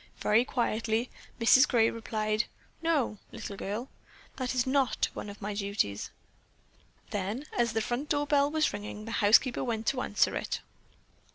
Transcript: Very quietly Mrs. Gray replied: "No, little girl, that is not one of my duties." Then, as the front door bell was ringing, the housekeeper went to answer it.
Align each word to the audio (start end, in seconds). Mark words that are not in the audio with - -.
Very 0.17 0.43
quietly 0.43 1.11
Mrs. 1.39 1.67
Gray 1.67 1.91
replied: 1.91 2.45
"No, 2.81 3.19
little 3.31 3.55
girl, 3.55 3.87
that 4.37 4.55
is 4.55 4.65
not 4.65 5.09
one 5.13 5.29
of 5.29 5.43
my 5.43 5.53
duties." 5.53 6.09
Then, 7.11 7.45
as 7.55 7.73
the 7.73 7.81
front 7.81 8.09
door 8.09 8.25
bell 8.25 8.49
was 8.49 8.73
ringing, 8.73 9.05
the 9.05 9.11
housekeeper 9.21 9.63
went 9.63 9.85
to 9.85 10.01
answer 10.01 10.35
it. 10.35 10.61